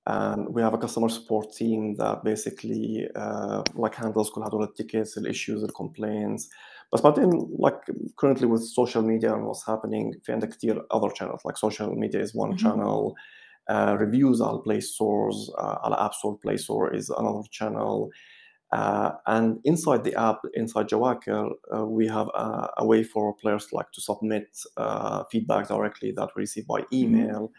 [0.07, 5.19] and we have a customer support team that basically uh, like handles كل هدول التيكتس,
[5.19, 5.65] الissues,
[6.93, 6.93] الcomplaints.
[6.93, 11.41] بس بعدين like currently with social media and what's happening في عندك كتير other channels
[11.45, 12.59] like social media is one Mhm.
[12.59, 13.15] channel
[13.71, 18.11] uh, reviews على Play stores uh, على App Store Play Store is another channel
[18.73, 23.67] uh, and inside the app, inside Jawaker, uh, we have a, a way for players
[23.73, 24.47] like to submit
[24.77, 27.51] uh, feedback directly that we receive by email.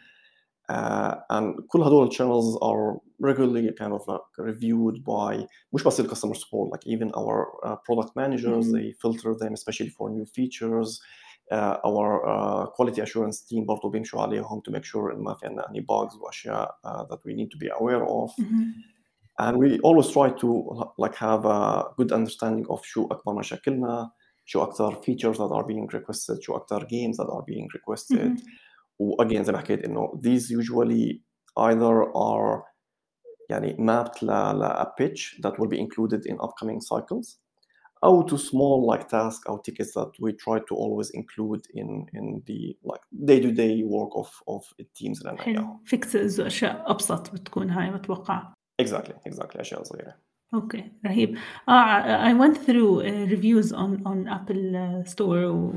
[0.70, 6.10] Uh, and كل هدول channels are regularly kind of like reviewed by مش بس ال
[6.10, 8.74] customer support, like even our uh, product managers, Mhm.
[8.76, 11.02] they filter them especially for new features.
[11.52, 15.46] Uh, our uh, quality assurance team برضو بيمشوا عليهم to make sure إن ما في
[15.48, 18.30] عندنا any bugs وأشياء uh, that we need to be aware of.
[19.40, 20.50] and we always try to
[21.04, 24.12] like have a good understanding of شو أكبر مشاكلنا
[24.46, 28.73] شو أكثر features that are being requested شو أكثر games that are being requested و
[29.22, 31.22] again زي ما حكيت إنه these usually
[31.60, 32.64] either are
[33.50, 37.40] يعني mapped ل, ل a pitch that will be included in upcoming cycles
[38.04, 42.42] أو to small like tasks أو tickets that we try to always include in in
[42.48, 45.84] the like day-to-day work of of the teams اللي عنا حلو إياهم.
[45.86, 50.16] فيكسز وأشياء أبسط بتكون هاي بتوقع exactly exactly أشياء صغيرة
[50.54, 51.38] اوكي رهيب
[51.70, 55.74] اه I went through uh, reviews on on Apple uh, Store و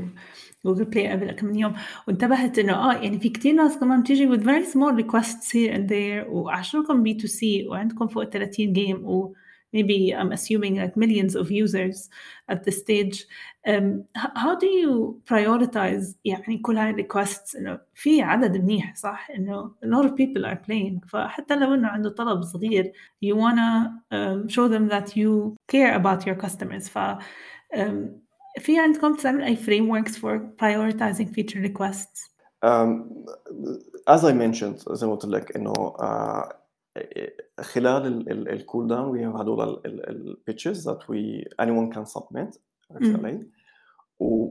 [0.64, 1.74] جوجل بلاي قبل كم من يوم
[2.08, 5.88] وانتبهت انه اه يعني في كتير ناس كمان بتيجي with very small requests here and
[5.88, 9.34] there وعشركم بي تو سي وعندكم فوق 30 جيم و
[9.72, 12.10] maybe I'm assuming like millions of users
[12.48, 13.24] at this stage
[13.66, 19.74] um, how do you prioritize يعني كل هاي requests انه في عدد منيح صح انه
[19.84, 22.92] a lot of people are playing فحتى لو انه عنده طلب صغير
[23.24, 26.98] you wanna um, show them that you care about your customers ف
[27.74, 28.22] um,
[28.58, 32.32] في عندكم تعمل اي frameworks for prioritizing feature requests
[32.64, 32.90] Um,
[34.06, 36.55] as I mentioned زي ما قلت لك انه uh,
[37.60, 42.56] خلال الكول داون we have هدول ال pitches that we anyone can submit
[42.96, 43.38] actually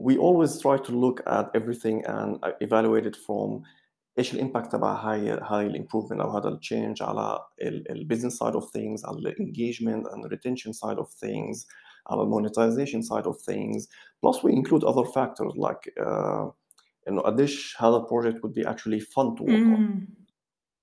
[0.08, 3.62] we always try to look at everything and evaluate it from
[4.18, 7.38] ايش الامباكت تبع هاي هاي الامبروفمنت او هذا التشينج على
[7.90, 11.66] البزنس سايد اوف ثينجز على الانجيجمنت and retention side of things
[12.06, 13.88] على monetization side of things
[14.22, 16.52] plus we include other factors like uh,
[17.08, 20.22] انه قديش هذا البروجكت would be actually fun to work on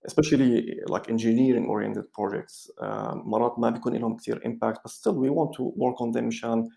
[0.05, 5.29] especially like engineering oriented projects uh, مرات ما بيكون لهم كثير impact but still we
[5.29, 6.69] want to work on them مشان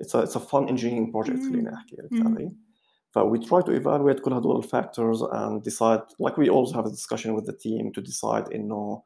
[0.00, 2.52] it's a, it's a fun engineering project خلينا احكي عرفت علي؟
[3.10, 6.90] ف we try to evaluate كل هدول factors and decide like we always have a
[6.90, 9.02] discussion with the team to decide انه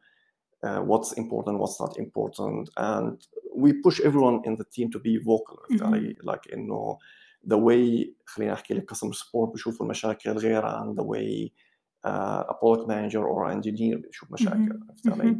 [0.66, 3.16] uh, what's important what's not important and
[3.62, 6.98] we push everyone in the team to be vocal عرفت علي؟ like انه
[7.46, 11.63] the way خلينا احكي لك customer support بيشوفوا المشاكل غير عن the way uh,
[12.04, 15.36] a product manager or an engineer بيشوف مشاكل عرفت علي؟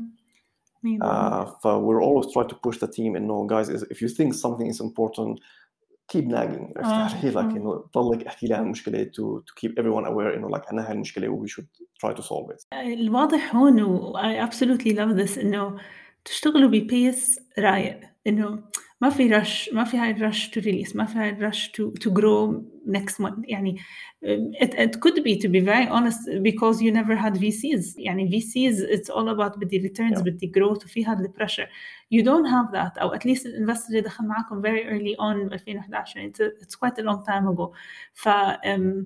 [1.03, 4.67] Uh, ف we're always try to push the team انه guys if you think something
[4.75, 5.39] is important
[6.13, 10.07] keep nagging عرفت علي؟ like انه ضلك احكي لي عن المشكله to to keep everyone
[10.07, 11.67] aware انه like عندنا هاي المشكله و we should
[12.07, 12.67] try to solve it.
[12.75, 15.77] الواضح هون و I absolutely love this انه
[16.25, 18.63] تشتغلوا ببيس رايق انه
[19.01, 22.11] ما في رش ما في هاي الرش to release ما في هاي الرش to to
[22.13, 23.77] grow next month يعني
[24.63, 28.77] it, it could be to be very honest because you never had VCs يعني VCs
[28.99, 30.23] it's all about بدي returns Yeah.
[30.23, 31.69] بدي growth وفي هذا البريشر
[32.15, 35.53] you don't have that او at least الانفستر اللي دخل معكم very early on ب
[35.53, 37.73] 2011 يعني it's, it's quite a long time ago
[38.15, 39.05] ف um,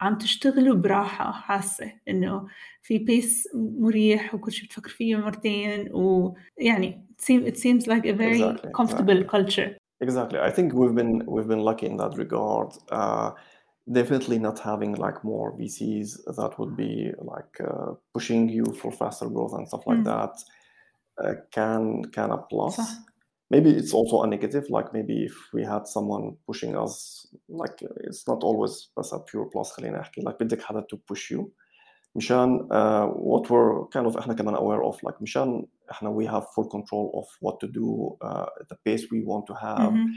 [0.00, 2.46] عم تشتغلوا براحة حاسة إنه
[2.82, 8.12] في بيس مريح وكل شيء بتفكر فيه مرتين ويعني it seems, it seems like a
[8.12, 9.40] very Exactly, comfortable exactly.
[9.40, 10.38] culture Exactly.
[10.38, 12.70] I think we've been we've been lucky in that regard.
[12.90, 13.30] Uh,
[14.00, 16.94] definitely not having like more VCs that would be
[17.32, 20.10] like uh, pushing you for faster growth and stuff like Mm.
[20.12, 20.34] that
[21.22, 21.82] uh, can
[22.16, 22.76] can a plus.
[23.44, 24.64] صح Maybe it's also a negative.
[24.70, 29.18] Like maybe if we had someone pushing us, like uh, it's not always بس a
[29.18, 29.72] pure plus.
[29.72, 31.50] خلينا نحكي like بدك حدا to push you.
[32.16, 36.44] مشان uh, what we're kind of احنا كمان aware of like مشان احنا we have
[36.44, 40.12] full control of what to do uh, the pace we want to have مهم.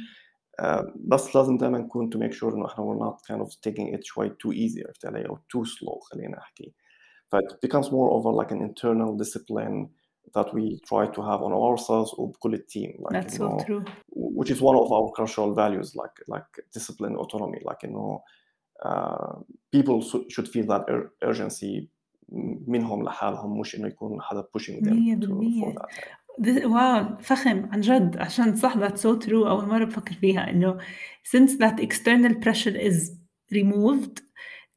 [0.62, 3.96] uh, بس لازم دائما نكون to make sure انه احنا we're not kind of taking
[3.98, 6.74] it شوي too easy عرفت علي او too slow خلينا احكي
[7.28, 9.97] ف it becomes more of a, like an internal discipline
[10.36, 13.84] that we try to have on ourselves وبكل التيم like that's you so know true
[14.38, 18.12] which is one of our cultural values like like discipline autonomy like you know
[18.88, 19.34] uh,
[19.76, 21.90] people should should feel that ur- urgency
[22.68, 25.90] منهم لحالهم مش انه يكون حدا pushing them مية to, for بالمية that
[26.42, 30.78] This- واو فخم عن جد عشان صح that's so true أول مرة بفكر فيها إنه
[31.36, 33.12] since that external pressure is
[33.56, 34.22] removed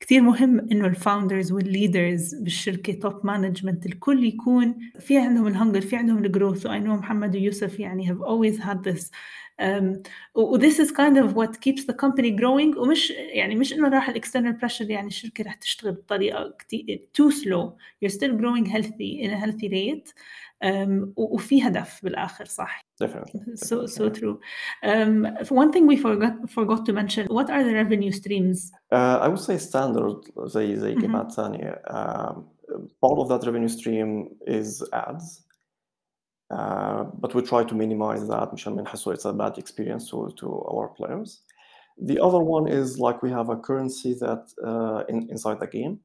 [0.02, 6.26] كتير مهم إنه الفاوندرز والليدرز بالشركة توب مانجمنت الكل يكون في عندهم الهنجر في عندهم
[6.26, 9.04] الجروث وأي نو محمد ويوسف يعني have always had this
[9.62, 10.02] um,
[10.36, 12.78] و و this is kind of what keeps the company growing.
[12.78, 17.72] ومش يعني مش إنه راح الاكسترنال pressure يعني الشركة راح تشتغل بطريقة كتير too slow.
[18.04, 20.14] You're still growing healthy in a healthy rate.
[21.17, 24.19] وفي هدف بالآخر صح definitely, so definitely, so yeah.
[24.19, 24.41] true
[24.83, 25.27] um,
[25.62, 29.41] one thing we forgot forgot to mention what are the revenue streams Uh, I would
[29.49, 31.01] say standard زي زي Mhm.
[31.01, 32.35] كلمات ثانية um,
[33.05, 35.43] part of that revenue stream is ads
[36.51, 40.31] uh, but we try to minimize that مشان ما نحسوا it's a bad experience to,
[40.37, 41.43] to our players
[42.11, 45.99] the other one is like we have a currency that uh, in, inside the game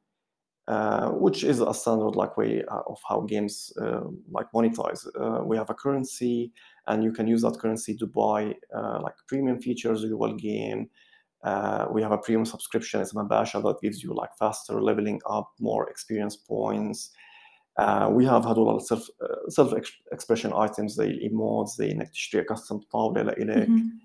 [0.67, 4.03] uh, which is a standard like way uh, of how games uh,
[4.37, 6.51] like monetize uh, we have a currency
[6.87, 8.41] and you can use that currency to buy
[8.77, 10.89] uh, like premium features جوا الجيم
[11.45, 15.47] uh, we have a premium subscription اسمها باشا that gives you like faster leveling up
[15.59, 17.11] more experience points
[17.79, 22.45] uh, we have هدول self uh, self ex- expression items زي الايموتس زي انك تشتري
[22.53, 24.01] custom طاولة لإلك Mhm.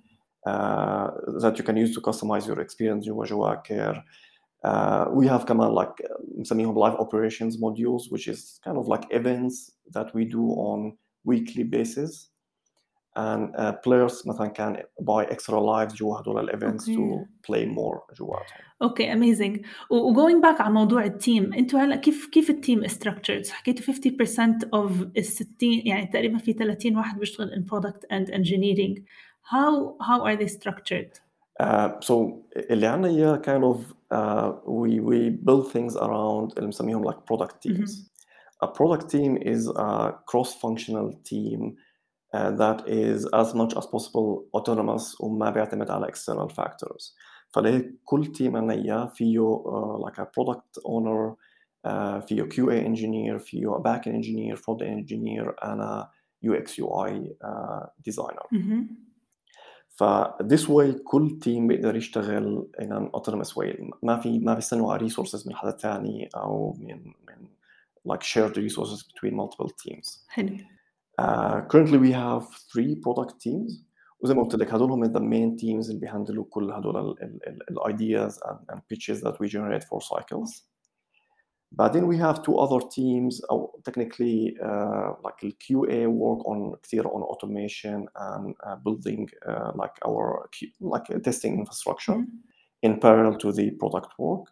[0.49, 1.09] uh,
[1.43, 4.05] that you can use to customize your experience جوا جواكر
[4.65, 9.05] uh, we have كمان like uh, نسميهم live operations modules which is kind of like
[9.11, 12.31] events that we do on weekly basis
[13.17, 17.01] and uh, players مثلا كان buy extra lives جوا هدول الايفنتس أوكي.
[17.01, 22.51] to play more جواتهم اوكي اميزنج وجوينج باك على موضوع التيم انتوا هلا كيف كيف
[22.51, 28.01] التيم استراكشرد حكيتوا 50% اوف ال 60 يعني تقريبا في 30 واحد بيشتغل in product
[28.13, 29.03] and engineering
[29.53, 31.30] how how are they structured Uh,
[32.01, 32.13] so
[32.57, 37.55] اللي عنا اياه kind of uh, we we build things around اللي بنسميهم like product
[37.69, 37.91] teams.
[38.65, 41.77] A product team is a cross-functional team
[42.35, 47.15] uh, that is as much as possible autonomous وما بيعتمد على external factors.
[47.49, 51.35] فلهيك كل تيم عنا اياه فيه uh, like a product owner
[51.87, 56.09] uh, فيه QA engineer فيه a backend engineer front end engineer and a
[56.45, 58.47] UX UI uh, designer.
[58.53, 59.07] مهم.
[60.02, 60.04] ف
[60.42, 65.10] this way كل تيم بيقدر يشتغل in an autonomous way ما في ما بيستنوا على
[65.10, 67.48] resources من حدا تاني أو من من
[68.10, 70.26] like shared resources between multiple teams.
[70.28, 70.58] حلو
[71.22, 73.84] Uh, currently we have three product teams
[74.20, 77.48] وزي ما قلت لك هدول هم the main teams اللي بيهندلوا كل هدول ال ال
[77.48, 80.71] ال ال ideas and, and pitches that we generate for cycles.
[81.73, 87.07] بعدين we have two other teams أو technically uh, like ال QA work on كثير
[87.07, 92.29] on automation and uh, building uh, like our Q- like a testing infrastructure مهم.
[92.83, 94.47] in parallel to the product work.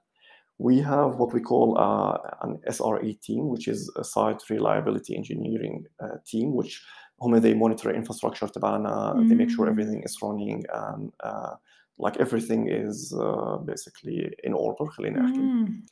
[0.59, 5.77] We have what we call uh, an SRE team, which is a site reliability engineering
[6.05, 6.74] uh, team, which
[7.22, 9.70] هم they monitor infrastructure تبعنا, they make sure Mm.
[9.70, 11.55] everything is running and uh,
[11.98, 15.40] like everything is uh, basically in order خلينا نحكي.
[15.40, 15.85] مم.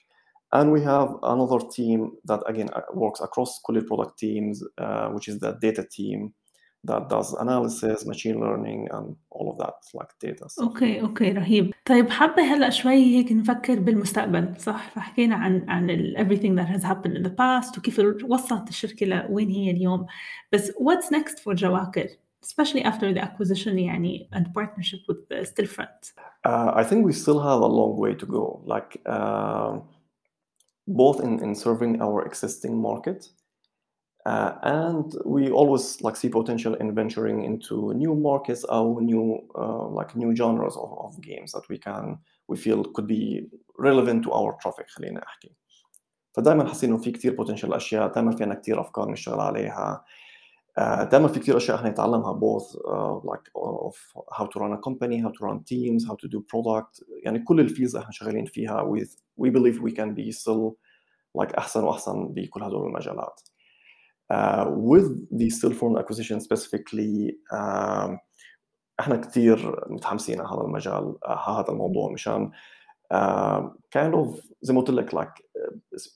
[0.53, 5.29] And we have another team that again uh, works across كل product teams, uh, which
[5.29, 6.35] is the data team
[6.85, 10.65] that does analysis, machine learning, and all of that, like data stuff.
[10.65, 16.17] اوكي اوكي رهيب طيب حابة هلا شوي هيك نفكر بالمستقبل صح فحكينا عن عن ال
[16.17, 20.07] everything that has happened in the past وكيف وصلت الشركة لوين هي اليوم
[20.53, 22.07] بس what's next for جواكر
[22.47, 26.13] especially after the acquisition يعني and partnership with uh, Stillfront
[26.45, 29.79] Uh, I think we still have a long way to go, like uh,
[30.87, 33.29] both in, in serving our existing market,
[34.27, 39.89] uh, and we always like see potential in venturing into new markets or new uh,
[39.89, 44.33] like new genres of, of games that we can we feel could be relevant to
[44.33, 45.57] our traffic خلينا احكي.
[46.35, 50.05] فدائما حاسين انه في كثير potential اشياء، دائما في عنا كثير افكار نشتغل عليها.
[50.80, 53.96] Uh, دائما في كثير أشياء إحنا نتعلمها both uh, like of
[54.38, 57.60] how to run a company, how to run teams, how to do product يعني كل
[57.60, 59.10] الفيلدز إحنا شغالين فيها with
[59.42, 60.76] we believe we can be still
[61.42, 63.42] like أحسن وأحسن بكل هدول المجالات.
[64.34, 68.18] Uh, with the Stillform acquisition specifically um,
[69.00, 72.52] إحنا كثير متحمسين على هذا المجال على هذا الموضوع مشان
[73.14, 73.62] uh,
[73.98, 75.42] kind of زي ما قلت لك like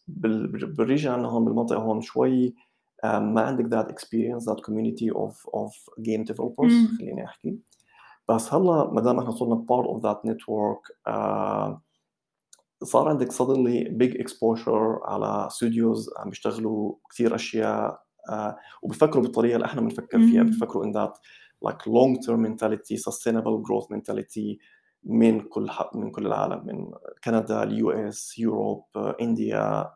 [0.07, 2.55] بال- بالريجن هون بالمنطقة هون شوي
[3.03, 7.57] ما عندك ذات اكسبيرينس ذات كوميونتي اوف اوف جيم ديفلوبرز خليني أحكي.
[8.29, 10.81] بس هلا ما دام إحنا صرنا بارت اوف ذات نتورك
[12.83, 19.65] صار عندك suddenly big exposure على ستوديوز عم بيشتغلوا كثير أشياء آه، وبفكروا بالطريقة اللي
[19.65, 21.17] إحنا بنفكر فيها بفكروا ان ذات
[21.61, 24.57] لايك لونج تيرم mentality sustainable growth mentality.
[25.03, 26.91] من كل من كل العالم من
[27.23, 28.83] كندا اليو إس يوروب
[29.21, 29.93] إنديا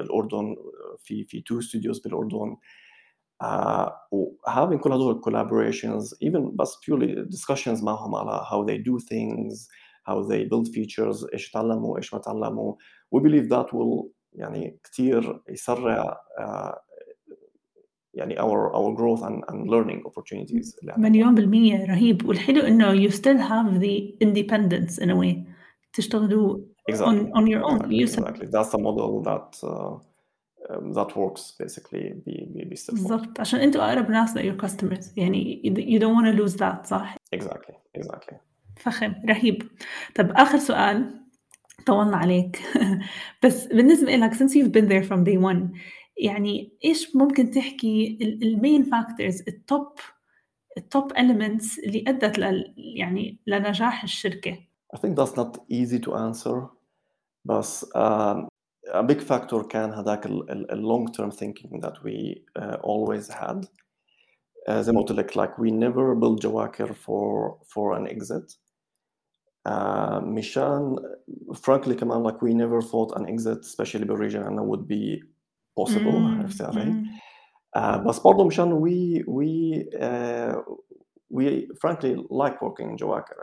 [0.00, 0.56] الأردن
[0.98, 2.56] في في تو ستوديوز بالأردن
[3.42, 3.90] uh,
[4.46, 9.68] having كل هدول collaborations even بس purely discussions معهم على how they do things
[10.08, 12.74] how they build features إيش تعلموا إيش ما تعلموا.
[13.16, 16.89] We believe that will يعني كثير يسرع uh,
[18.13, 21.09] يعني our our growth and, and learning opportunities اللي عندنا.
[21.09, 25.35] مليون بالمية رهيب والحلو انه you still have the independence in a way
[25.93, 26.59] تشتغلوا
[26.91, 28.47] exactly on, on your own exactly, you said exactly.
[28.47, 29.93] that's the model that uh,
[30.69, 35.05] um, that works basically ب ب بستيل بالضبط عشان انتوا اقرب ناس ل your customers
[35.17, 38.35] يعني you don't want to lose that صح exactly exactly
[38.77, 39.63] فخم رهيب
[40.15, 41.21] طب آخر سؤال
[41.85, 42.61] طولنا عليك
[43.43, 45.77] بس بالنسبة لك since you've been there from day one
[46.20, 49.92] يعني إيش ممكن تحكي المين فاكتورز التوب
[50.78, 54.58] التوب elements اللي أدت لل يعني لنجاح الشركة
[54.96, 56.62] I think that's not easy to answer
[57.44, 58.48] بس um,
[58.92, 63.28] a big factor كان هذاك ال, ال, ال long term thinking that we uh, always
[63.28, 63.66] had
[64.68, 68.56] uh, زي ما قلت لك like we never built جواكر for for an exit
[69.68, 70.96] uh, مشان
[71.54, 75.29] frankly كمان like we never thought an exit especially بالريجن أنه would be
[75.80, 77.04] possible عرفتي علي
[78.06, 79.84] بس برضه مشان وي وي
[81.30, 83.38] we frankly like working in Jawaker.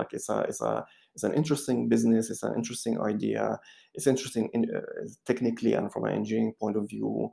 [0.00, 2.30] Like it's a it's a it's an interesting business.
[2.30, 3.58] It's an interesting idea.
[3.94, 4.80] It's interesting in, uh,
[5.26, 7.30] technically and from an engineering point of view.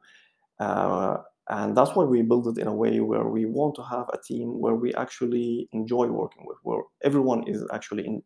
[0.60, 1.18] Uh,
[1.50, 4.20] and that's why we build it in a way where we want to have a
[4.30, 8.22] team where we actually enjoy working with, where everyone is actually in,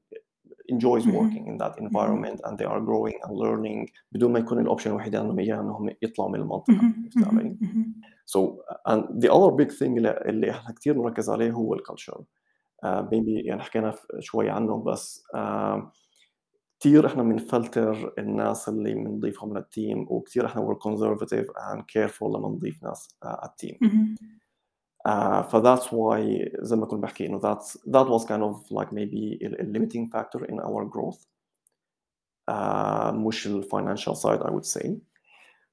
[0.69, 3.87] enjoys working in that environment and they are growing and learning.
[4.11, 6.81] بدون ما يكون الاوبشن الوحيد عندهم اياه انهم يطلعوا من المنطقة.
[7.03, 7.57] عرفت علي؟
[8.25, 8.39] So
[8.87, 12.23] and the other big thing اللي, إحنا كثير نركز عليه هو الكالتشر
[12.85, 15.81] uh, maybe يعني حكينا شوي عنه بس uh,
[16.79, 22.83] كثير إحنا بنفلتر الناس اللي بنضيفهم للتيم وكثير إحنا we're conservative and careful لما نضيف
[22.83, 23.77] ناس uh, على التيم.
[25.08, 28.92] uh, ف that's why زي ما كنت بحكي انه that's that was kind of like
[28.92, 31.26] maybe a, a limiting factor in our growth
[32.50, 34.90] uh, مش ال financial side I would say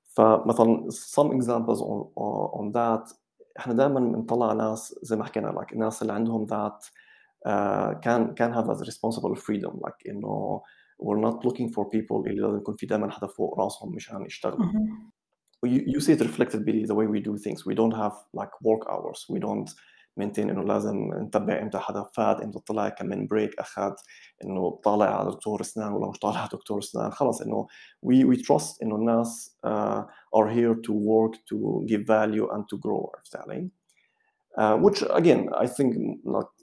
[0.03, 2.07] فمثلا some examples on,
[2.59, 3.15] on that
[3.59, 6.83] احنا دائما بنطلع ناس زي ما حكينا like الناس اللي عندهم that
[7.47, 10.61] uh, can can have that responsible freedom like انه
[11.03, 14.65] we're not looking for people اللي لازم يكون في دائما حدا فوق راسهم مشان يشتغلوا
[14.65, 15.11] مهم.
[15.63, 18.53] you, you see it reflected by the way we do things we don't have like
[18.61, 19.69] work hours we don't
[20.17, 23.93] maintain انه لازم نتبع امتى حدا فات امتى طلع كم من بريك اخذ
[24.43, 27.67] انه طالع على دكتور اسنان ولا مش طالع على دكتور اسنان خلص انه
[28.05, 30.01] we we trust انه الناس uh,
[30.35, 33.69] are here to work to give value and to grow عرفت علي؟
[34.57, 35.91] Uh, which again I think
[36.25, 36.53] like,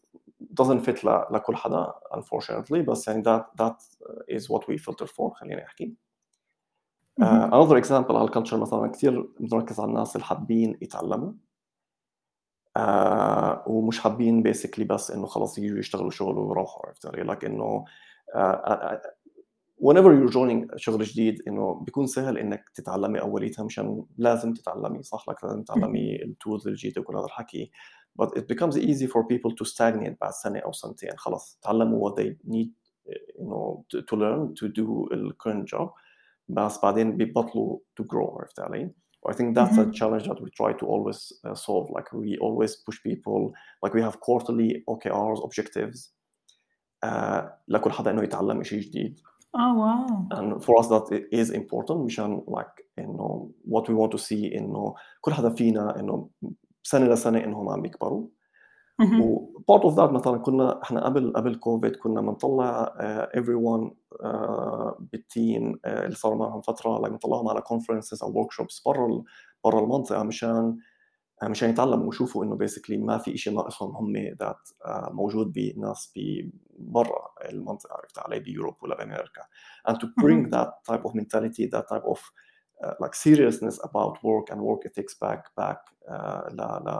[0.60, 3.76] doesn't fit ل, لكل حدا unfortunately بس يعني that that
[4.36, 5.94] is what we filter for خليني احكي
[7.20, 7.51] مهم.
[7.51, 11.34] another example على الكالتشر مثلا كثير بنركز على الناس اللي حابين يتعلموا
[12.80, 17.86] uh, ومش حابين بيسكلي بس إنه خلص يجوا يشتغلوا شغل ويروحوا عرفت علي؟ like إنه
[18.36, 18.95] uh,
[19.78, 25.30] whenever you're joining شغل جديد إنه بيكون سهل إنك تتعلمي أوليتها مشان لازم تتعلمي صح
[25.30, 27.72] لك لازم تتعلمي التولز الجديده وكل هذا الحكي
[28.22, 32.13] but it becomes easy for people to stagnate بعد سنة أو سنتين خلص تعلموا what
[32.13, 32.70] they need
[33.39, 35.89] you know to, to learn to do the current job
[36.48, 38.90] بس بعدين بيبطلوا to grow عرفت علي؟
[39.28, 39.92] I think that's a مهم.
[39.92, 41.86] challenge that we try to always uh, solve.
[41.96, 43.52] Like we always push people,
[43.84, 46.12] like we have quarterly OKRs, objectives.
[47.04, 49.18] Uh, لكل حدا انه يتعلم شيء جديد.
[49.54, 54.18] اه واو And for us that i- is important مشان like انه what we want
[54.18, 56.30] to see انه كل حدا فينا انه
[56.82, 58.26] سنه لسنه انهم عم يكبروا.
[58.99, 59.21] مهم.
[59.21, 63.91] و part of that مثلا كنا إحنا قبل قبل كوفيد كنا بنطلع uh, everyone
[64.23, 69.23] uh, بالتيم uh, اللي صار معهم فترة like بنطلعهم على conferences أو workshops برا ال-
[69.63, 70.77] برا المنطقة مشان
[71.43, 74.69] مشان يتعلموا ويشوفوا إنه basically ما في شيء ناقصهم هم ذات
[75.11, 76.13] موجود بناس
[76.79, 79.41] برا المنطقة عرفت علي؟ بيوروب ولا بأمريكا.
[79.89, 82.19] And to bring that type of mentality that type of
[82.83, 85.79] uh, like seriousness about work and work ethics back back
[86.09, 86.99] uh, ل,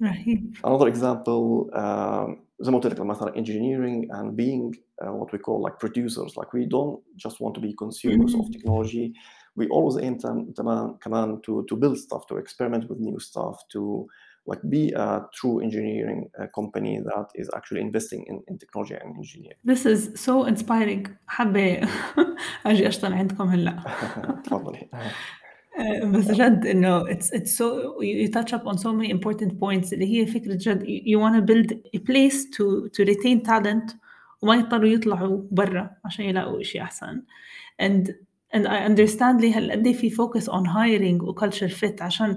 [0.00, 5.12] ل, لجواكر رهيب Another example, um, زي ما قلت لك مثلا engineering and being uh,
[5.12, 6.36] what we call like producers.
[6.36, 8.52] Like we don't just want to be consumers of مهم.
[8.52, 9.12] technology.
[9.56, 13.56] We always aim to, كمان كمان to to build stuff, to experiment with new stuff,
[13.72, 14.06] to
[14.46, 19.16] like be a true engineering uh, company that is actually investing in, in technology and
[19.16, 19.58] engineering.
[19.64, 21.80] This is so inspiring حابة
[22.66, 23.82] أجي أشتغل عندكم هلا
[24.44, 24.90] تفضلي.
[25.78, 27.64] آه، بس جد إنه it's it's so
[28.02, 31.18] you you touch up on so many important points اللي هي فكرة جد you you
[31.20, 33.96] want to build a place to to retain talent
[34.42, 37.22] وما يضطروا يطلعوا برا عشان يلاقوا إشي أحسن
[37.82, 38.08] and
[38.54, 42.36] and I understand ليه هالقد في focus on hiring و culture fit عشان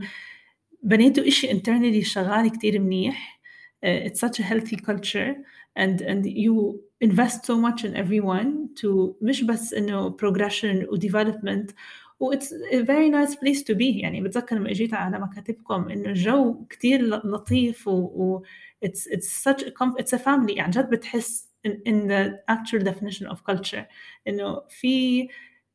[0.84, 3.42] بنيتوا إشي internally شغال كتير منيح
[3.86, 5.34] uh, it's such a healthy culture
[5.80, 11.74] and and you invest so much in everyone to مش بس إنه progression و development
[12.21, 13.83] و it's a very nice place to be.
[14.03, 18.43] يعني بتذكر لما إجيت على مكاتبكم إنه الجو كتير ل- لطيف و,
[18.87, 20.57] it's it's such a it's a family.
[20.57, 23.83] يعني جد بتحس in, in the actual definition of culture.
[24.29, 25.29] إنه في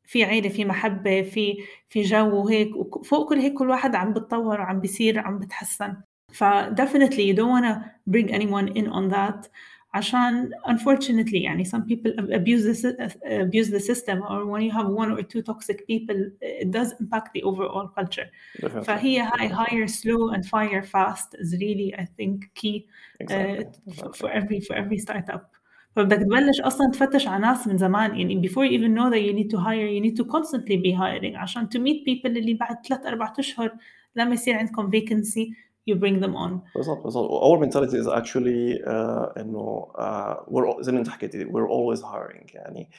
[0.06, 1.56] في عيلة في محبة في
[1.88, 5.96] في جو وهيك وفوق كل هيك كل واحد عم بتطور وعم بيصير عم بتحسن.
[6.32, 6.44] ف
[6.80, 7.74] definitely you don't want to
[8.10, 9.48] bring anyone in on that.
[9.93, 12.97] عشان unfortunately يعني some people ab- abuse the, sy-
[13.41, 17.29] abuse the system or when you have one or two toxic people it does impact
[17.33, 18.27] the overall culture
[18.61, 18.83] Definitely.
[18.85, 19.55] فهي هاي Definitely.
[19.55, 23.65] hire slow and fire fast is really I think key uh, Exactly.
[23.93, 24.29] for Exactly.
[24.39, 25.55] every for every startup
[25.95, 29.33] فبدك تبلش اصلا تفتش على ناس من زمان يعني before you even know that you
[29.33, 32.85] need to hire you need to constantly be hiring عشان to meet people اللي بعد
[32.87, 33.71] ثلاث اربع اشهر
[34.15, 35.53] لما يصير عندكم vacancy
[35.89, 40.91] you bring them on بالضبط بالضبط our mentality is actually uh, انه uh, we're زي
[40.91, 42.89] ما انت حكيتي we're always hiring يعني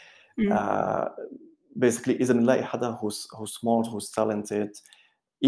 [0.40, 0.52] Mm.
[0.52, 1.08] uh,
[1.78, 4.70] basically اذا بنلاقي حدا who's who's smart who's talented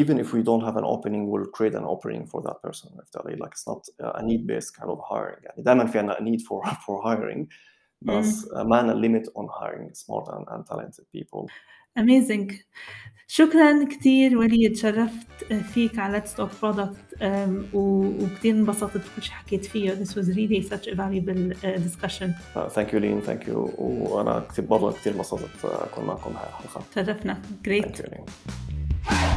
[0.01, 3.17] even if we don't have an opening we'll create an opening for that person عرفت
[3.17, 6.21] علي like it's not a need based kind of hiring يعني دائما في عنا a
[6.21, 7.47] need for for hiring
[8.03, 11.47] بس uh, ما عنا limit on hiring smart and, and talented people
[11.98, 12.54] اميزنج
[13.28, 17.24] شكرا كتير وليد تشرفت فيك على Let's Talk Product
[17.74, 19.96] وكتير انبسطت بكل شيء حكيت فيه.
[19.96, 22.30] This was really such a valuable آه، discussion.
[22.58, 23.80] آه، thank you Lynn thank you.
[23.80, 26.84] وأنا كتير برضه كتير انبسطت آه، أكون معكم هاي الحلقة.
[26.96, 27.42] تشرفنا.
[27.68, 27.86] Great.
[27.86, 29.37] Thank you, Lynn.